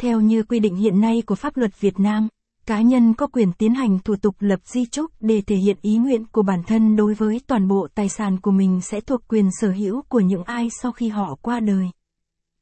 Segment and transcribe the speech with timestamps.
[0.00, 2.28] Theo như quy định hiện nay của pháp luật Việt Nam,
[2.66, 5.96] cá nhân có quyền tiến hành thủ tục lập di chúc để thể hiện ý
[5.96, 9.48] nguyện của bản thân đối với toàn bộ tài sản của mình sẽ thuộc quyền
[9.60, 11.90] sở hữu của những ai sau khi họ qua đời.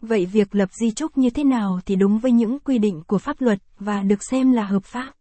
[0.00, 3.18] Vậy việc lập di chúc như thế nào thì đúng với những quy định của
[3.18, 5.12] pháp luật và được xem là hợp pháp.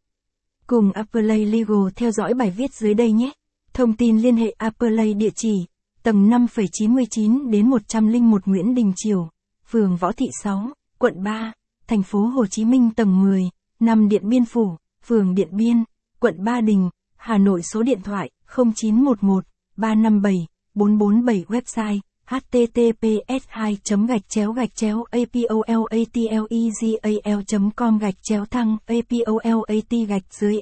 [0.67, 3.31] Cùng Appley Legal theo dõi bài viết dưới đây nhé.
[3.73, 5.65] Thông tin liên hệ Appley địa chỉ
[6.03, 9.29] tầng 5,99 đến 101 Nguyễn Đình Triều,
[9.67, 11.53] phường Võ Thị 6, quận 3,
[11.87, 13.49] thành phố Hồ Chí Minh tầng 10,
[13.79, 15.83] năm Điện Biên Phủ, phường Điện Biên,
[16.19, 19.45] quận Ba Đình, Hà Nội số điện thoại 0911
[19.77, 23.77] 357 447 website https 2
[24.07, 26.43] gạch chéo gạch chéo apolatlegal
[27.75, 30.59] com gạch chéo thăng apolat gạch dưới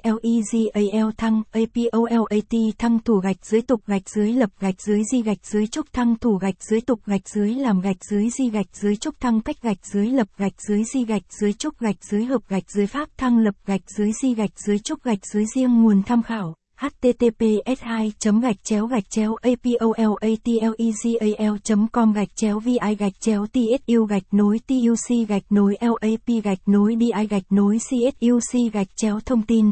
[0.74, 2.44] legal thăng apolat
[2.78, 6.16] thăng thủ gạch dưới tục gạch dưới lập gạch dưới di gạch dưới trúc thăng
[6.20, 9.62] thủ gạch dưới tục gạch dưới làm gạch dưới di gạch dưới trúc thăng cách
[9.62, 13.10] gạch dưới lập gạch dưới di gạch dưới trúc gạch dưới hợp gạch dưới pháp
[13.18, 17.81] thăng lập gạch dưới di gạch dưới trúc gạch dưới riêng nguồn tham khảo https
[17.81, 21.55] 2 gạch chéo gạch chéo apolatlegal
[21.91, 26.95] com gạch chéo vi gạch chéo tsu gạch nối tuc gạch nối lap gạch nối
[26.99, 29.71] di gạch nối csuc gạch chéo thông tin